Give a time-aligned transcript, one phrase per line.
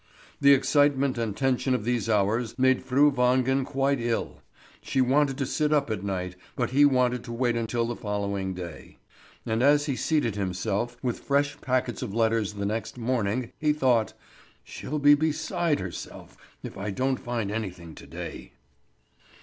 [0.39, 4.41] The excitement and tension of these hours made Fru Wangen quite ill.
[4.81, 8.55] She wanted to sit up at night, but he wanted to wait until the following
[8.55, 8.97] day;
[9.45, 14.13] and as he seated himself with fresh packets of letters the next morning, he thought:
[14.63, 18.53] "She'll be beside herself if I don't find anything to day."